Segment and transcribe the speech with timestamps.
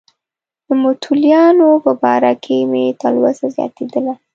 [0.65, 4.13] د متولیانو په باره کې مې تلوسه زیاتېدله.